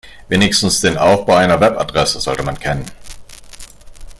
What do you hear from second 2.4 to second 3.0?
man kennen.